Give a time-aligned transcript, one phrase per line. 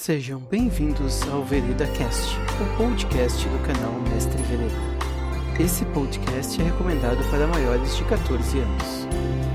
[0.00, 5.62] Sejam bem-vindos ao Vereda Cast, o podcast do canal Mestre Vereda.
[5.62, 9.49] Esse podcast é recomendado para maiores de 14 anos.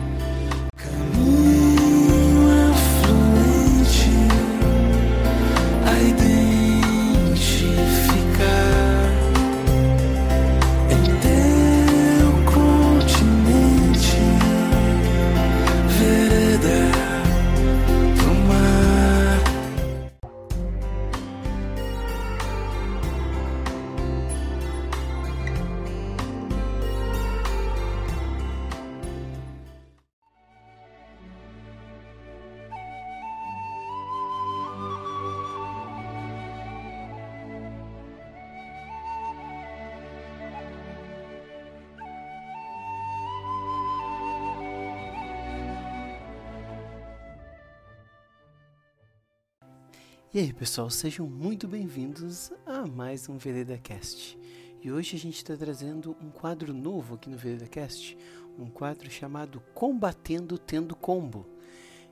[50.35, 54.37] E aí, pessoal, sejam muito bem-vindos a mais um Vereda Cast.
[54.83, 58.17] E hoje a gente está trazendo um quadro novo aqui no Vereda Cast,
[58.59, 61.47] um quadro chamado Combatendo Tendo Combo.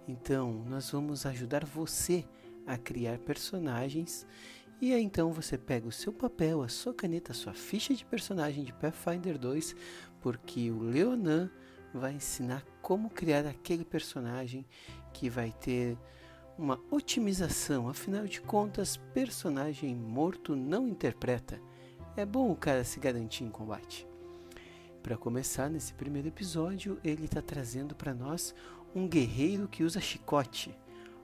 [0.07, 2.23] Então, nós vamos ajudar você
[2.65, 4.25] a criar personagens
[4.81, 8.05] e aí então você pega o seu papel, a sua caneta, a sua ficha de
[8.05, 9.75] personagem de Pathfinder 2,
[10.21, 11.51] porque o Leonan
[11.93, 14.65] vai ensinar como criar aquele personagem
[15.11, 15.97] que vai ter
[16.57, 17.89] uma otimização.
[17.89, 21.59] Afinal de contas, personagem morto não interpreta.
[22.15, 24.07] É bom o cara se garantir em combate.
[25.01, 28.53] Para começar, nesse primeiro episódio, ele está trazendo para nós
[28.95, 30.73] um guerreiro que usa chicote.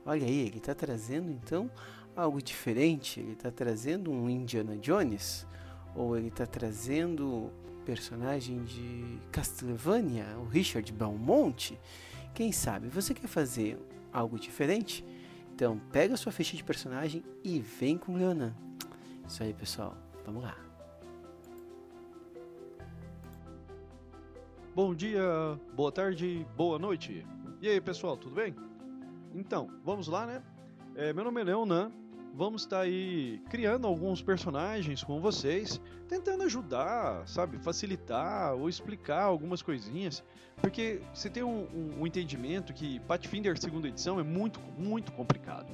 [0.06, 1.72] Olha aí, ele está trazendo então
[2.16, 3.20] algo diferente.
[3.20, 5.46] Ele está trazendo um Indiana Jones
[5.96, 7.52] ou ele está trazendo
[7.86, 11.80] personagem de Castlevania, o Richard Belmont.
[12.34, 12.88] Quem sabe?
[12.90, 13.78] Você quer fazer
[14.12, 15.06] algo diferente?
[15.60, 18.56] Então, pega sua ficha de personagem e vem com Leonan.
[19.28, 19.94] Isso aí, pessoal.
[20.26, 20.56] Vamos lá.
[24.74, 25.22] Bom dia,
[25.76, 27.28] boa tarde, boa noite.
[27.62, 28.56] E aí, pessoal, tudo bem?
[29.36, 30.42] Então, vamos lá, né?
[30.96, 31.92] É, meu nome é Leonan.
[32.34, 39.62] Vamos estar aí criando alguns personagens com vocês, tentando ajudar, sabe, facilitar ou explicar algumas
[39.62, 40.24] coisinhas,
[40.62, 45.68] porque você tem um, um- um entendimento que Pathfinder segunda edição é muito, muito complicado.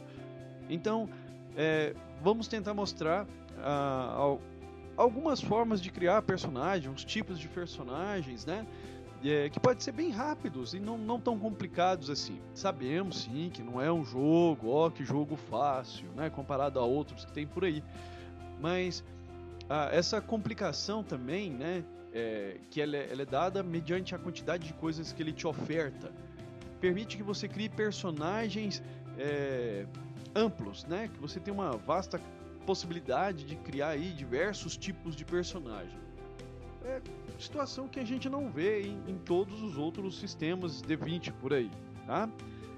[0.70, 1.08] Então,
[1.56, 3.28] é, vamos tentar mostrar
[3.60, 4.42] ah, al-
[4.98, 8.66] algumas formas de criar personagens, uns tipos de personagens, né?
[9.24, 12.40] É, que pode ser bem rápidos e não, não tão complicados assim.
[12.54, 17.26] Sabemos sim que não é um jogo, ó, que jogo fácil, né, comparado a outros
[17.26, 17.84] que tem por aí.
[18.60, 19.04] Mas
[19.70, 21.84] ah, essa complicação também, né,
[22.14, 25.48] é, que ela é, ela é dada mediante a quantidade de coisas que ele te
[25.48, 26.12] oferta,
[26.80, 28.84] permite que você crie personagens
[29.18, 29.86] é,
[30.36, 32.22] amplos, né, que você tem uma vasta
[32.66, 36.05] possibilidade de criar aí diversos tipos de personagem.
[36.86, 37.02] É
[37.40, 41.72] situação que a gente não vê em, em todos os outros sistemas D20 por aí,
[42.06, 42.30] tá?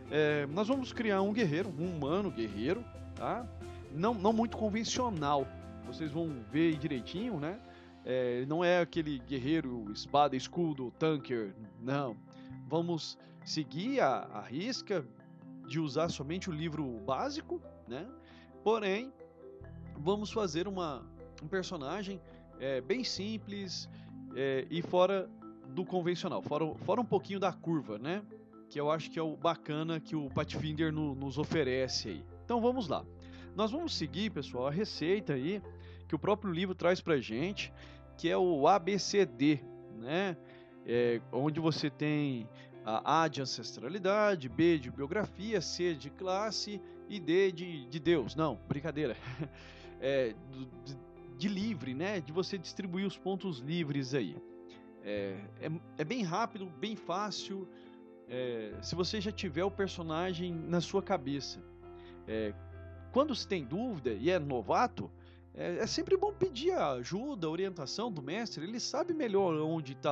[0.09, 2.83] É, nós vamos criar um guerreiro, um humano guerreiro,
[3.15, 3.45] tá?
[3.91, 5.45] Não, não muito convencional,
[5.85, 7.59] vocês vão ver direitinho, né?
[8.05, 12.15] É, não é aquele guerreiro espada, escudo, tanker, não.
[12.65, 15.05] Vamos seguir a, a risca
[15.67, 18.07] de usar somente o livro básico, né?
[18.63, 19.11] Porém,
[19.97, 21.05] vamos fazer uma,
[21.43, 22.21] um personagem
[22.59, 23.89] é, bem simples
[24.35, 25.29] é, e fora
[25.69, 28.21] do convencional, fora, fora um pouquinho da curva, né?
[28.69, 32.25] Que eu acho que é o bacana que o Pathfinder no- nos oferece aí.
[32.43, 33.05] Então vamos lá.
[33.55, 35.61] Nós vamos seguir, pessoal, a receita aí
[36.07, 37.73] que o próprio livro traz pra gente,
[38.17, 39.59] que é o ABCD,
[39.95, 40.37] né?
[40.85, 42.47] É, onde você tem
[42.85, 48.35] a A de ancestralidade, B de biografia, C de classe e D de, de Deus.
[48.35, 49.15] Não, brincadeira.
[49.99, 50.35] É,
[51.37, 52.19] de, livre, né?
[52.19, 54.35] De você distribuir os pontos livres aí.
[55.03, 57.67] É, é, é bem rápido, bem fácil.
[58.27, 61.63] é, se você já tiver o personagem na sua cabeça.
[62.27, 62.53] É,
[63.11, 65.09] quando se tem dúvida e é novato,
[65.53, 68.63] é, é sempre bom pedir ajuda, orientação do mestre.
[68.63, 70.11] Ele sabe melhor onde está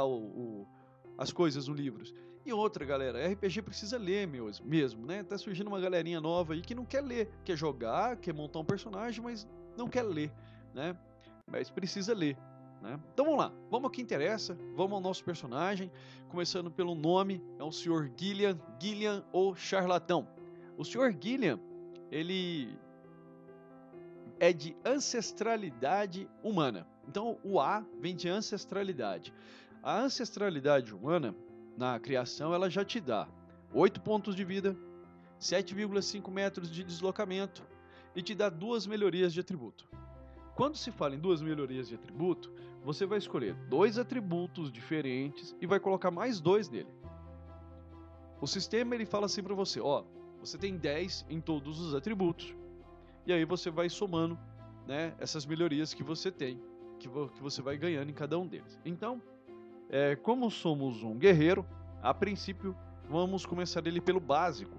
[1.17, 2.03] as coisas no livro.
[2.45, 5.23] E outra, galera, RPG precisa ler mesmo, né?
[5.23, 8.65] Tá surgindo uma galerinha nova aí que não quer ler, quer jogar, quer montar um
[8.65, 10.31] personagem, mas não quer ler,
[10.73, 10.95] né?
[11.47, 12.37] Mas precisa ler,
[12.81, 12.99] né?
[13.13, 15.91] Então vamos lá, vamos ao que interessa, vamos ao nosso personagem,
[16.27, 18.11] começando pelo nome, é o Sr.
[18.17, 20.27] Gillian, Gillian ou Charlatão.
[20.77, 21.15] O Sr.
[21.21, 21.59] Gillian,
[22.11, 22.77] ele
[24.39, 26.87] é de ancestralidade humana.
[27.07, 29.33] Então o A vem de ancestralidade.
[29.83, 31.35] A ancestralidade humana
[31.77, 33.27] na criação ela já te dá
[33.71, 34.75] 8 pontos de vida,
[35.39, 37.63] 7,5 metros de deslocamento
[38.15, 39.87] e te dá duas melhorias de atributo.
[40.55, 42.49] Quando se fala em duas melhorias de atributo,
[42.81, 46.87] você vai escolher dois atributos diferentes e vai colocar mais dois nele.
[48.39, 50.05] O sistema ele fala assim para você, ó,
[50.39, 52.55] você tem 10 em todos os atributos.
[53.25, 54.37] E aí você vai somando,
[54.87, 56.61] né, essas melhorias que você tem,
[56.99, 58.79] que, vo que você vai ganhando em cada um deles.
[58.85, 59.21] Então,
[59.89, 61.65] é, como somos um guerreiro,
[62.01, 62.73] a princípio
[63.09, 64.77] vamos começar ele pelo básico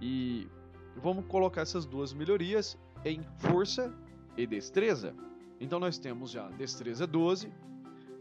[0.00, 0.48] e
[0.96, 3.94] vamos colocar essas duas melhorias em força
[4.36, 5.14] e destreza.
[5.60, 7.52] Então nós temos já destreza 12,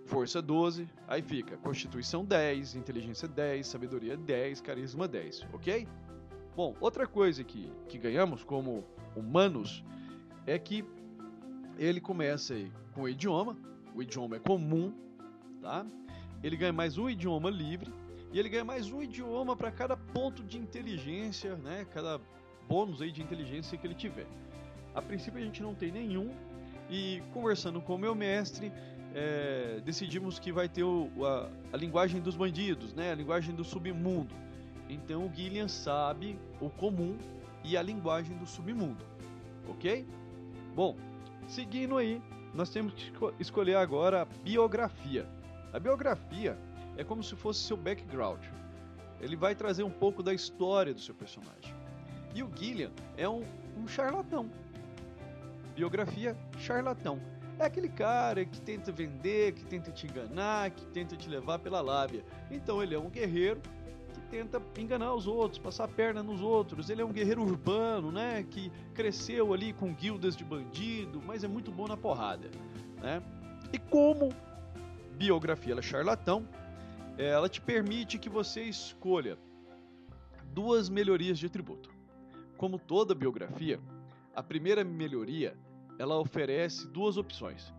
[0.05, 5.87] força 12, aí fica constituição 10, inteligência 10, sabedoria 10, carisma 10, ok?
[6.55, 8.83] Bom, outra coisa que, que ganhamos como
[9.15, 9.83] humanos
[10.45, 10.85] é que
[11.77, 13.57] ele começa aí com o idioma,
[13.95, 14.93] o idioma é comum,
[15.61, 15.85] tá?
[16.43, 17.91] Ele ganha mais um idioma livre
[18.31, 21.85] e ele ganha mais um idioma para cada ponto de inteligência, né?
[21.91, 22.19] Cada
[22.67, 24.27] bônus aí de inteligência que ele tiver.
[24.93, 26.31] A princípio a gente não tem nenhum
[26.89, 28.71] e conversando com o meu mestre
[29.13, 33.11] é, decidimos que vai ter o, a, a, linguagem dos bandidos, né?
[33.11, 34.33] A linguagem do submundo.
[34.89, 37.17] Então o Gillian sabe o comum
[37.63, 39.05] e a linguagem do submundo,
[39.67, 40.05] ok?
[40.75, 40.97] Bom,
[41.47, 42.21] seguindo aí,
[42.53, 45.27] nós temos que escolher agora a biografia.
[45.71, 46.57] A biografia
[46.97, 48.41] é como se fosse seu background.
[49.21, 51.73] Ele vai trazer um pouco da história do seu personagem.
[52.35, 53.43] E o Gillian é um,
[53.77, 54.49] um charlatão.
[55.75, 57.19] Biografia charlatão.
[57.59, 61.81] É aquele cara que tenta vender, que tenta te enganar, que tenta te levar pela
[61.81, 62.23] lábia.
[62.49, 63.61] Então ele é um guerreiro
[64.13, 66.89] que tenta enganar os outros, passar a perna nos outros.
[66.89, 68.43] Ele é um guerreiro urbano, né?
[68.49, 72.49] Que cresceu ali com guildas de bandido, mas é muito bom na porrada,
[73.01, 73.21] né?
[73.71, 74.29] E como
[75.15, 76.47] biografia ela é charlatão,
[77.17, 79.37] ela te permite que você escolha
[80.51, 81.91] duas melhorias de atributo.
[82.57, 83.79] Como toda biografia,
[84.35, 85.55] a primeira melhoria
[85.97, 87.73] ela oferece duas opções,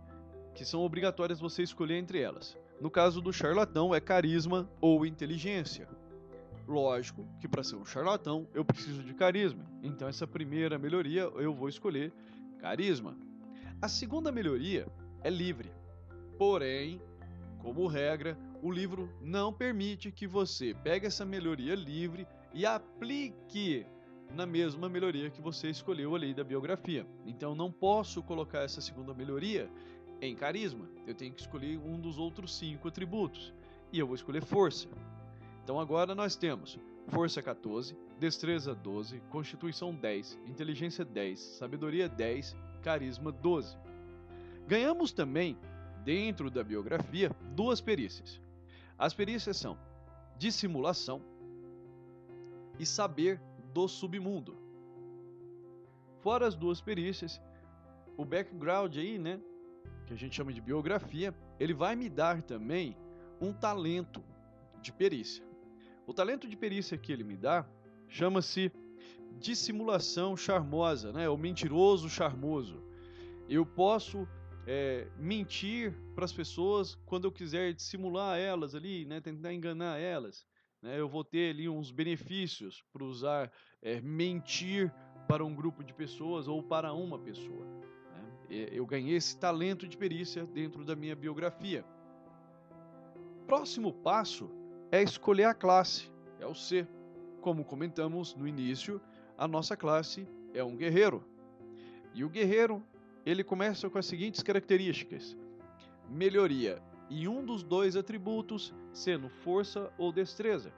[0.54, 2.56] que são obrigatórias você escolher entre elas.
[2.80, 5.88] No caso do charlatão é carisma ou inteligência.
[6.66, 11.54] Lógico que para ser um charlatão eu preciso de carisma, então essa primeira melhoria eu
[11.54, 12.12] vou escolher
[12.58, 13.16] carisma.
[13.82, 14.86] A segunda melhoria
[15.22, 15.70] é livre,
[16.38, 17.00] porém,
[17.58, 23.86] como regra, o livro não permite que você pegue essa melhoria livre e aplique
[24.32, 27.06] na mesma melhoria que você escolheu ali da biografia.
[27.26, 29.70] Então não posso colocar essa segunda melhoria
[30.20, 30.88] em carisma.
[31.06, 33.52] Eu tenho que escolher um dos outros cinco atributos.
[33.92, 34.88] E eu vou escolher força.
[35.62, 36.78] Então agora nós temos
[37.08, 43.76] força 14, destreza 12, constituição 10, inteligência 10, sabedoria 10, carisma 12.
[44.66, 45.58] Ganhamos também,
[46.04, 48.40] dentro da biografia, duas perícias.
[48.98, 49.78] As perícias são
[50.38, 51.22] dissimulação
[52.78, 53.40] e saber
[53.74, 54.56] do submundo.
[56.20, 57.42] Fora as duas perícias,
[58.16, 59.40] o background aí, né,
[60.06, 62.96] que a gente chama de biografia, ele vai me dar também
[63.40, 64.22] um talento
[64.80, 65.44] de perícia.
[66.06, 67.66] O talento de perícia que ele me dá
[68.08, 68.70] chama-se
[69.40, 72.80] dissimulação charmosa, né, o mentiroso charmoso.
[73.48, 74.28] Eu posso
[74.68, 80.46] é, mentir para as pessoas quando eu quiser dissimular elas ali, né, tentar enganar elas
[80.84, 83.50] né, eu vou ter ali uns benefícios para usar
[83.80, 84.92] é, mentir
[85.26, 87.64] para um grupo de pessoas ou para uma pessoa.
[87.64, 88.68] Né?
[88.70, 91.82] Eu ganhei esse talento de perícia dentro da minha biografia.
[93.46, 94.50] Próximo passo
[94.92, 96.86] é escolher a classe, é o C.
[97.40, 99.00] Como comentamos no início,
[99.38, 101.24] a nossa classe é um guerreiro.
[102.12, 102.84] E o guerreiro,
[103.24, 105.34] ele começa com as seguintes características:
[106.10, 110.72] melhoria e um dos dois atributos sendo força ou destreza.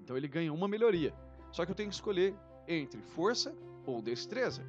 [0.00, 1.14] Então ele ganha uma melhoria.
[1.50, 2.34] Só que eu tenho que escolher
[2.66, 3.54] entre força
[3.86, 4.64] ou destreza.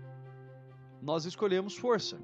[1.02, 2.20] Nós escolhemos força.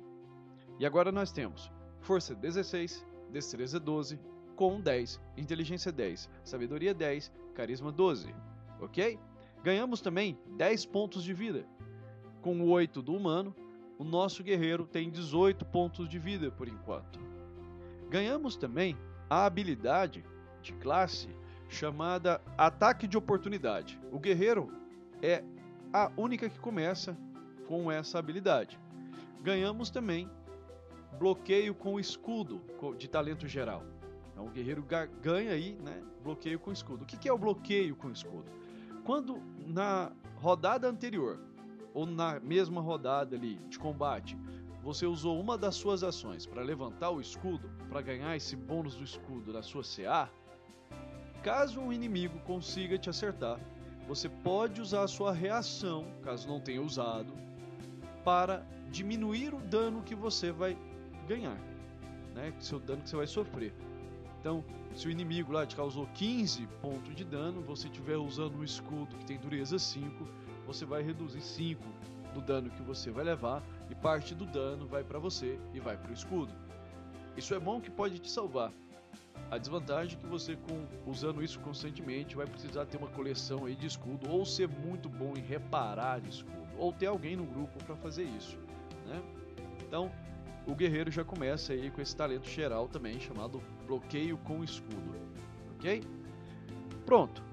[0.79, 4.19] E agora nós temos força 16, destreza 12,
[4.55, 8.33] com 10, inteligência 10, sabedoria 10, carisma 12.
[8.79, 9.19] Ok?
[9.63, 11.65] Ganhamos também 10 pontos de vida.
[12.41, 13.55] Com o 8 do humano,
[13.97, 17.19] o nosso guerreiro tem 18 pontos de vida por enquanto.
[18.09, 18.97] Ganhamos também
[19.29, 20.23] a habilidade
[20.61, 21.29] de classe
[21.69, 23.99] chamada Ataque de Oportunidade.
[24.11, 24.71] O guerreiro
[25.21, 25.43] é
[25.91, 27.17] a única que começa
[27.67, 28.79] com essa habilidade.
[29.41, 30.29] Ganhamos também
[31.17, 32.61] bloqueio com escudo
[32.97, 33.83] de talento geral.
[34.31, 34.85] Então o guerreiro
[35.21, 37.03] ganha aí, né, bloqueio com escudo.
[37.03, 38.51] O que é o bloqueio com escudo?
[39.03, 41.39] Quando na rodada anterior
[41.93, 44.37] ou na mesma rodada ali de combate
[44.85, 49.03] você usou uma das suas ações para levantar o escudo, para ganhar esse bônus do
[49.03, 50.29] escudo na sua CA,
[51.41, 53.59] caso um inimigo consiga te acertar,
[54.07, 57.33] você pode usar a sua reação, caso não tenha usado,
[58.23, 60.77] para diminuir o dano que você vai
[61.27, 61.57] ganhar,
[62.35, 62.53] né?
[62.59, 63.73] Seu dano que você vai sofrer.
[64.39, 64.63] Então,
[64.93, 69.17] se o inimigo lá te causou 15 pontos de dano, você estiver usando um escudo
[69.17, 70.27] que tem dureza 5,
[70.67, 71.83] você vai reduzir 5
[72.35, 75.97] do dano que você vai levar e parte do dano vai para você e vai
[75.97, 76.53] para o escudo.
[77.37, 78.71] Isso é bom que pode te salvar.
[79.51, 83.75] A desvantagem é que você com, usando isso constantemente vai precisar ter uma coleção aí
[83.75, 87.95] de escudo ou ser muito bom em reparar escudo ou ter alguém no grupo para
[87.95, 88.57] fazer isso,
[89.05, 89.21] né?
[89.87, 90.11] Então,
[90.65, 95.15] o guerreiro já começa aí com esse talento geral também chamado bloqueio com escudo,
[95.75, 96.03] ok?
[97.05, 97.43] Pronto.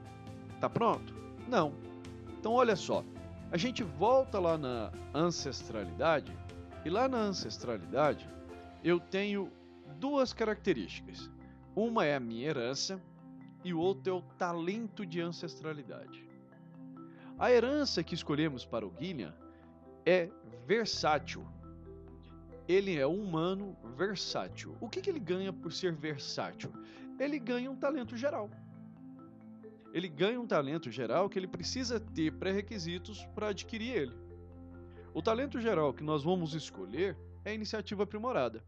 [0.60, 1.14] Tá pronto?
[1.46, 1.72] Não.
[2.38, 3.04] Então olha só,
[3.52, 6.34] a gente volta lá na ancestralidade
[6.86, 8.26] e lá na ancestralidade
[8.82, 9.52] eu tenho
[10.00, 11.30] duas características.
[11.76, 12.98] Uma é a minha herança
[13.62, 16.26] e o outro é o talento de ancestralidade.
[17.38, 19.36] A herança que escolhemos para o Guilherme
[20.06, 20.30] é
[20.66, 21.46] versátil.
[22.66, 24.74] Ele é um humano versátil.
[24.80, 26.72] O que, que ele ganha por ser versátil?
[27.18, 28.50] Ele ganha um talento geral.
[29.92, 34.12] Ele ganha um talento geral que ele precisa ter pré-requisitos para adquirir ele.
[35.14, 38.62] O talento geral que nós vamos escolher é a iniciativa aprimorada.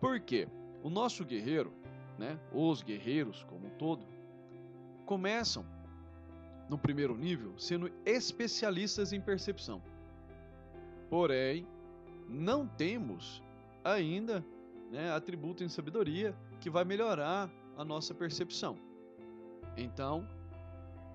[0.00, 0.46] Por quê?
[0.82, 1.72] O nosso guerreiro,
[2.18, 4.06] né, os guerreiros como um todo,
[5.04, 5.66] começam
[6.68, 9.82] no primeiro nível sendo especialistas em percepção.
[11.10, 11.66] Porém,
[12.28, 13.42] não temos
[13.82, 14.44] ainda
[14.92, 18.78] né, atributo em sabedoria que vai melhorar a nossa percepção.
[19.76, 20.26] Então,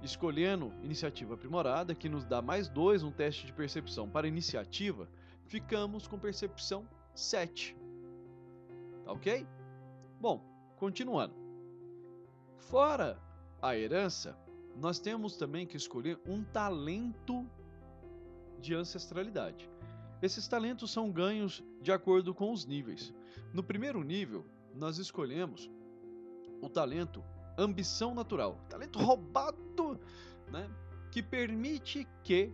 [0.01, 5.09] escolhendo iniciativa aprimorada, que nos dá mais dois no teste de percepção para iniciativa,
[5.45, 7.75] ficamos com percepção 7.
[9.03, 9.47] Tá ok?
[10.19, 10.43] Bom,
[10.77, 11.33] continuando.
[12.57, 13.19] Fora
[13.61, 14.37] a herança,
[14.75, 17.45] nós temos também que escolher um talento
[18.59, 19.69] de ancestralidade.
[20.21, 23.13] Esses talentos são ganhos de acordo com os níveis.
[23.53, 25.69] No primeiro nível, nós escolhemos
[26.61, 27.23] o talento
[27.57, 29.99] ambição natural, talento roubado,
[30.51, 30.69] né?
[31.11, 32.51] que permite que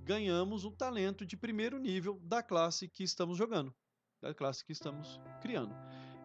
[0.00, 3.74] ganhamos o talento de primeiro nível da classe que estamos jogando,
[4.20, 5.74] da classe que estamos criando.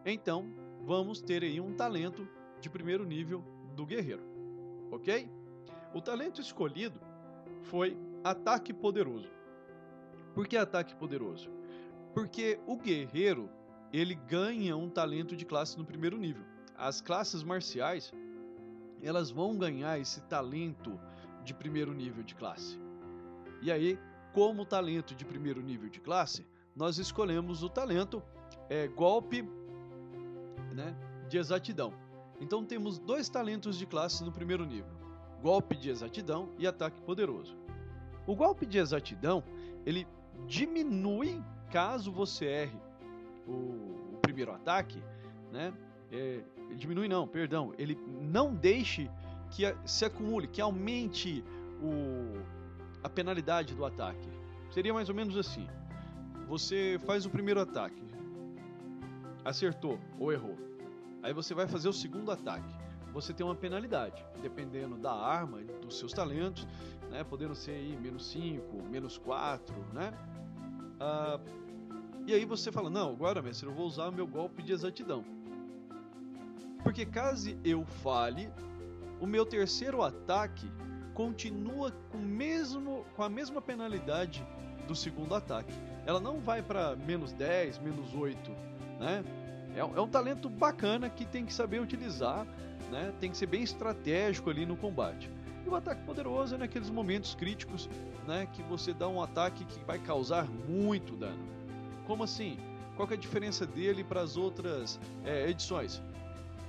[0.04, 0.52] Então,
[0.84, 2.26] vamos ter aí um talento
[2.60, 4.22] de primeiro nível do guerreiro,
[4.90, 5.30] ok?
[5.94, 7.00] O talento escolhido
[7.62, 9.28] foi ataque poderoso.
[10.34, 11.50] Por que ataque poderoso?
[12.14, 13.50] Porque o guerreiro
[13.92, 16.44] ele ganha um talento de classe no primeiro nível.
[16.80, 18.10] As classes marciais
[19.02, 20.98] elas vão ganhar esse talento
[21.44, 22.80] de primeiro nível de classe.
[23.60, 23.98] E aí,
[24.32, 28.22] como talento de primeiro nível de classe, nós escolhemos o talento
[28.68, 29.42] é, golpe
[30.74, 30.96] né,
[31.28, 31.92] de exatidão.
[32.40, 34.90] Então temos dois talentos de classe no primeiro nível:
[35.42, 37.56] golpe de exatidão e ataque poderoso.
[38.26, 39.44] O golpe de exatidão
[39.84, 40.06] ele
[40.46, 42.80] diminui caso você erre
[43.46, 45.02] o, o primeiro ataque,
[45.52, 45.74] né?
[46.12, 46.40] É,
[46.76, 49.10] diminui não, perdão, ele não deixe
[49.50, 51.44] que se acumule, que aumente
[51.80, 52.42] o,
[53.02, 54.28] a penalidade do ataque.
[54.70, 55.66] Seria mais ou menos assim:
[56.48, 58.02] você faz o primeiro ataque,
[59.44, 60.56] acertou ou errou,
[61.22, 62.80] aí você vai fazer o segundo ataque.
[63.12, 66.64] Você tem uma penalidade, dependendo da arma, dos seus talentos,
[67.10, 67.24] né?
[67.24, 70.12] Podendo ser aí menos 5, menos 4, né?
[71.00, 71.40] Ah,
[72.26, 75.24] e aí você fala, não, agora mestre, eu vou usar o meu golpe de exatidão.
[76.82, 78.50] Porque caso eu fale,
[79.20, 80.70] o meu terceiro ataque
[81.14, 84.46] continua com, mesmo, com a mesma penalidade
[84.88, 85.72] do segundo ataque.
[86.06, 88.50] Ela não vai para menos 10, menos 8,
[88.98, 89.22] né?
[89.74, 92.46] É, é, um talento bacana que tem que saber utilizar,
[92.90, 93.12] né?
[93.20, 95.30] Tem que ser bem estratégico ali no combate.
[95.64, 97.88] E o ataque poderoso é naqueles momentos críticos,
[98.26, 98.48] né?
[98.52, 101.48] Que você dá um ataque que vai causar muito dano.
[102.06, 102.58] Como assim?
[102.96, 106.02] Qual é a diferença dele para as outras é, edições?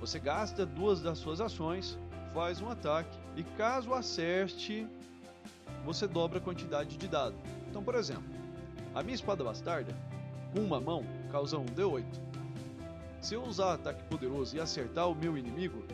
[0.02, 1.96] Você gasta duas das suas ações,
[2.34, 4.84] faz um ataque e caso acerte,
[5.84, 7.36] você dobra a quantidade de dado.
[7.70, 8.24] Então, por exemplo,
[8.96, 9.96] a minha espada bastarda,
[10.52, 12.04] com uma mão, causa um D8.
[13.20, 15.84] Se eu usar ataque poderoso e acertar o meu inimigo,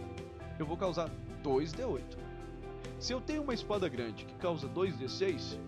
[0.58, 1.10] eu vou causar
[1.44, 2.16] 2D8.
[2.98, 5.58] Se eu tenho uma espada grande que causa 2D6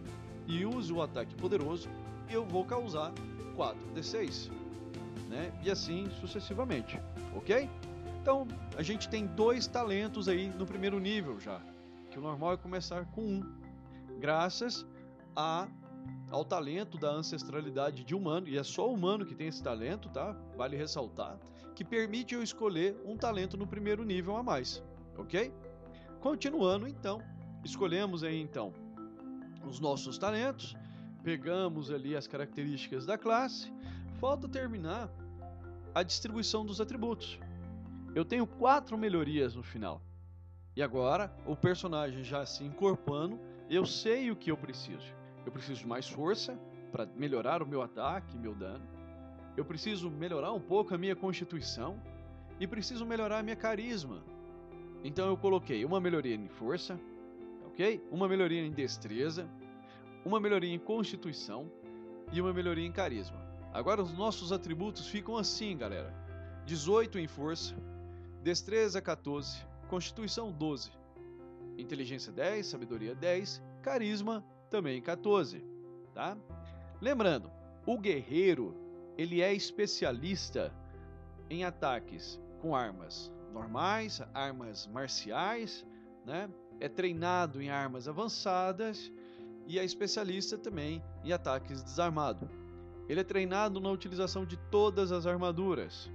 [0.47, 1.91] e uso o ataque poderoso,
[2.31, 3.13] eu vou causar
[3.55, 4.51] 4D6.
[5.29, 5.53] Né?
[5.63, 6.99] E assim sucessivamente,
[7.37, 7.69] ok?
[8.21, 8.47] Então,
[8.77, 11.61] a gente tem dois talentos aí no primeiro nível já.
[12.11, 13.61] Que o normal é começar com um.
[14.19, 14.87] Graças
[15.35, 15.67] a,
[16.31, 20.37] ao talento da ancestralidade de humano, e é só humano que tem esse talento, tá?
[20.57, 21.39] Vale ressaltar,
[21.75, 24.83] que permite eu escolher um talento no primeiro nível a mais,
[25.17, 25.51] ok?
[26.21, 27.23] Continuando então,
[27.65, 28.75] escolhemos aí então
[29.67, 30.77] os nossos talentos
[31.23, 33.73] pegamos ali as características da classe,
[34.19, 35.09] falta terminar
[35.95, 37.39] a distribuição dos atributos.
[38.15, 40.03] Eu tenho quatro melhorias no final.
[40.75, 43.39] E agora, o personagem já se encorpando,
[43.69, 45.15] eu sei o que eu preciso.
[45.45, 46.59] Eu preciso de mais força
[46.91, 48.85] para melhorar o meu ataque, meu dano.
[49.57, 52.01] Eu preciso melhorar um pouco a minha constituição
[52.59, 54.23] e preciso melhorar a minha carisma.
[55.03, 56.99] Então eu coloquei uma melhoria em força,
[57.67, 58.03] ok?
[58.11, 59.49] Uma melhoria em destreza,
[60.25, 61.71] uma melhoria em constituição
[62.33, 63.39] e uma melhoria em carisma.
[63.73, 66.13] Agora os nossos atributos ficam assim, galera:
[66.67, 67.75] 18 em força,
[68.43, 70.91] destreza 14, constituição 12,
[71.77, 75.65] inteligência 10, sabedoria 10, carisma também 14,
[76.15, 76.37] tá?
[77.01, 77.51] Lembrando,
[77.87, 78.75] o guerreiro,
[79.17, 80.73] ele é especialista
[81.49, 85.85] em ataques com armas normais, armas marciais,
[86.25, 86.49] né?
[86.79, 89.13] É treinado em armas avançadas
[89.67, 92.49] e é especialista também em ataques desarmado.
[93.09, 96.11] Ele é treinado na utilização de todas as armaduras.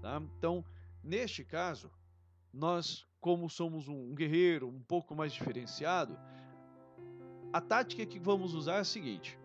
[0.00, 0.22] Tá?
[0.38, 0.64] Então,
[1.08, 1.90] neste caso,
[2.52, 6.18] nós, como somos um guerreiro um pouco mais diferenciado,
[7.50, 9.38] a tática que vamos usar é a seguinte: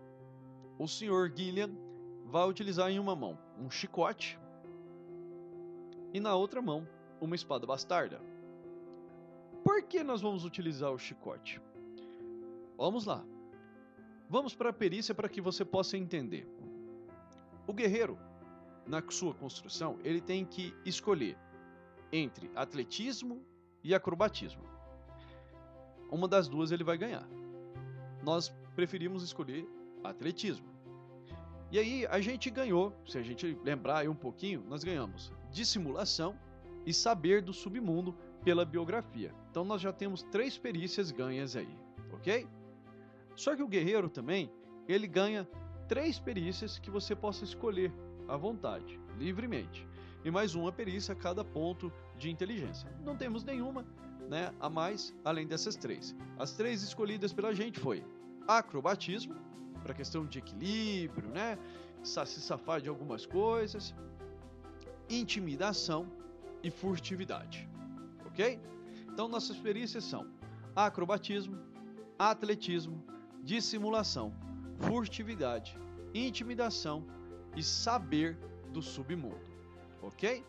[0.78, 1.72] o senhor Gillian
[2.26, 4.38] vai utilizar em uma mão um chicote
[6.14, 6.88] e na outra mão
[7.22, 8.22] uma espada bastarda.
[9.64, 11.62] Por que nós vamos utilizar o chicote?
[12.78, 13.24] Vamos lá.
[14.30, 16.46] Vamos para a perícia para que você possa entender.
[17.66, 18.18] O guerreiro,
[18.86, 21.38] na sua construção, ele tem que escolher
[22.14, 23.44] entre atletismo
[23.84, 24.62] e acrobatismo.
[26.12, 27.28] Uma das duas ele vai ganhar.
[28.22, 29.68] Nós preferimos escolher
[30.04, 30.68] atletismo.
[31.72, 36.38] E aí a gente ganhou, se a gente lembrar aí um pouquinho, nós ganhamos dissimulação
[36.86, 39.34] e saber do submundo pela biografia.
[39.50, 41.76] Então nós já temos três perícias ganhas aí,
[42.12, 42.48] ok?
[43.36, 44.52] Só que o guerreiro também,
[44.88, 45.50] ele ganha
[45.88, 47.92] três perícias que você possa escolher
[48.28, 49.88] à vontade, livremente.
[50.24, 52.90] E mais uma perícia a cada ponto de inteligência.
[53.04, 53.86] Não temos nenhuma
[54.30, 56.16] né, a mais além dessas três.
[56.40, 58.04] As três escolhidas pela gente foi
[58.48, 59.36] acrobatismo,
[59.82, 61.58] para questão de equilíbrio, né,
[62.04, 63.94] se safar de algumas coisas,
[65.10, 66.08] intimidação
[66.64, 67.70] e furtividade.
[68.26, 68.60] Ok?
[69.12, 70.26] Então nossas perícias são
[70.76, 71.58] acrobatismo,
[72.18, 73.04] atletismo,
[73.44, 74.34] dissimulação,
[74.80, 75.78] furtividade,
[76.14, 77.06] intimidação
[77.56, 78.38] e saber
[78.72, 79.53] do submundo.
[80.04, 80.44] Ok?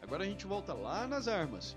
[0.00, 1.76] Agora a gente volta lá nas armas.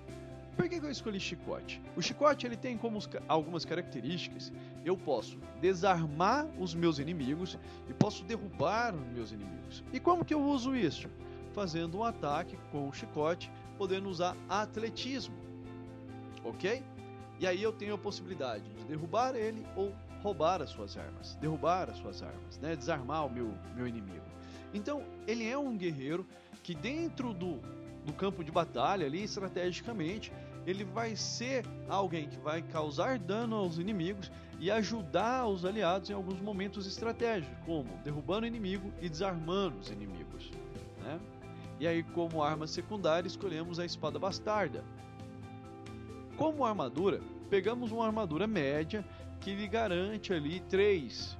[0.55, 1.81] Por que, eu escolhi chicote?
[1.97, 4.53] O chicote ele tem como algumas características.
[4.85, 7.57] Eu posso desarmar os meus inimigos
[7.89, 9.83] e posso derrubar os meus inimigos.
[9.91, 11.09] E como que eu uso isso?
[11.53, 15.35] Fazendo um ataque com o chicote, podendo usar atletismo.
[16.43, 16.81] Ok?
[17.39, 21.89] E aí eu tenho a possibilidade de derrubar ele ou roubar as suas armas, derrubar
[21.89, 22.75] as suas armas, né?
[22.75, 24.25] desarmar o meu, meu inimigo.
[24.73, 26.25] Então, ele é um guerreiro
[26.65, 27.59] que dentro do,
[28.03, 30.33] do campo de batalha ali, estrategicamente,
[30.65, 36.13] ele vai ser alguém que vai causar dano aos inimigos e ajudar os aliados em
[36.13, 40.49] alguns momentos estratégicos, como derrubando inimigo e desarmando os inimigos.
[41.03, 41.19] Né?
[41.79, 44.83] E aí, como arma secundária, escolhemos a espada bastarda.
[46.35, 49.05] Como armadura, pegamos uma armadura média
[49.39, 51.37] que lhe garante ali 3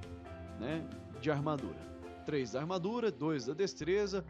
[0.60, 0.86] né,
[1.20, 1.84] de armadura.
[2.24, 4.24] 3 da armadura, 2 da destreza,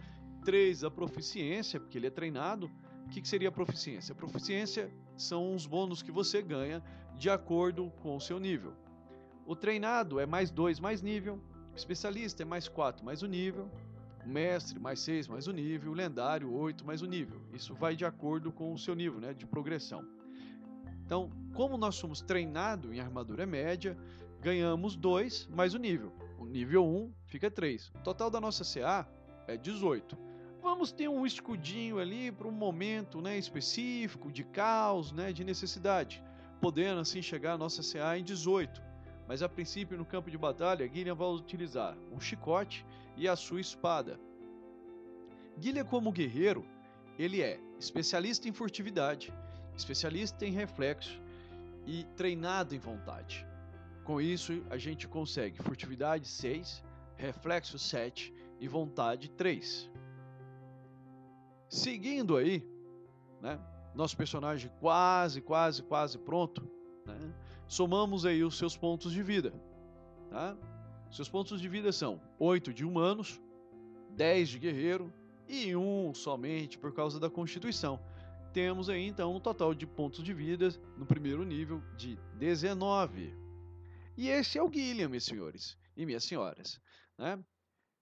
[0.46, 2.70] 3 da proficiência, porque ele é treinado.
[3.04, 4.12] O que, que seria a proficiência?
[4.12, 6.80] A proficiência são os bônus que você ganha
[7.18, 8.72] de acordo com o seu nível.
[9.44, 11.40] O treinado é mais 2 mais nível,
[11.72, 13.68] o especialista é mais 4 mais o nível,
[14.24, 17.40] o mestre mais 6 mais o nível, o lendário 8 mais o nível.
[17.52, 20.06] Isso vai de acordo com o seu nível né, de progressão.
[21.04, 23.98] Então, como nós somos treinados em armadura média,
[24.40, 26.12] ganhamos 2 mais o nível.
[26.38, 27.88] O nível 1 um fica 3.
[27.96, 29.08] O total da nossa CA
[29.48, 30.25] é 18.
[30.66, 36.20] Vamos ter um escudinho ali para um momento né, específico de caos, né, de necessidade,
[36.60, 38.82] podendo assim chegar a nossa CA em 18.
[39.28, 42.84] Mas a princípio, no campo de batalha, Guilherme vai utilizar um chicote
[43.16, 44.18] e a sua espada.
[45.56, 46.66] Guilherme, como guerreiro,
[47.16, 49.32] ele é especialista em furtividade,
[49.76, 51.22] especialista em reflexo
[51.86, 53.46] e treinado em vontade.
[54.02, 56.82] Com isso, a gente consegue furtividade 6,
[57.16, 59.88] reflexo 7 e vontade 3.
[61.68, 62.64] Seguindo aí,
[63.40, 63.60] né,
[63.94, 66.62] nosso personagem quase, quase, quase pronto,
[67.04, 67.18] né,
[67.66, 69.52] somamos aí os seus pontos de vida.
[70.30, 70.56] Tá?
[71.10, 73.40] Seus pontos de vida são 8 de humanos,
[74.10, 75.12] 10 de guerreiro
[75.48, 78.00] e 1 somente por causa da constituição
[78.56, 83.36] temos aí então um total de pontos de vida no primeiro nível de 19.
[84.16, 86.80] E esse é o Guilherme, meus senhores e minhas senhoras.
[87.18, 87.38] Né?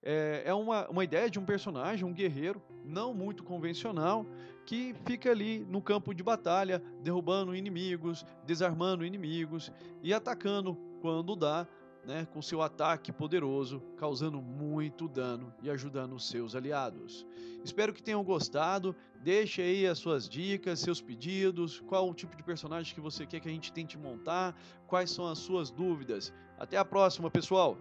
[0.07, 4.23] É, é uma, uma ideia de um personagem, um guerreiro, não muito convencional,
[4.63, 9.71] que fica ali no campo de batalha, derrubando inimigos, desarmando inimigos
[10.03, 11.67] e atacando quando dá,
[12.05, 17.25] né, com seu ataque poderoso, causando muito dano e ajudando os seus aliados.
[17.63, 18.95] Espero que tenham gostado.
[19.23, 23.39] Deixe aí as suas dicas, seus pedidos, qual o tipo de personagem que você quer
[23.39, 26.31] que a gente tente montar, quais são as suas dúvidas.
[26.59, 27.75] Até a próxima, pessoal!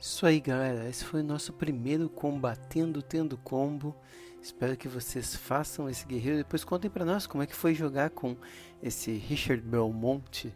[0.00, 0.88] Isso aí, galera.
[0.88, 3.94] Esse foi o nosso primeiro combatendo tendo combo.
[4.40, 6.38] Espero que vocês façam esse guerreiro.
[6.38, 8.36] Depois contem para nós como é que foi jogar com
[8.80, 10.54] esse Richard Belmont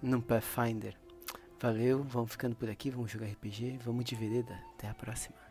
[0.00, 0.96] no Pathfinder.
[1.60, 4.58] Valeu, vamos ficando por aqui, vamos jogar RPG, vamos de vereda.
[4.74, 5.47] Até a próxima.